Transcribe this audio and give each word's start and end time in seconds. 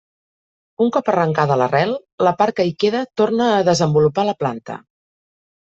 Un 0.85 0.87
cop 0.95 1.11
arrencada 1.13 1.57
l'arrel 1.61 1.93
la 2.29 2.33
part 2.41 2.57
que 2.61 2.67
hi 2.71 2.73
queda 2.85 3.05
torna 3.23 3.51
a 3.59 3.63
desenvolupar 3.71 4.29
la 4.31 4.37
planta. 4.43 4.83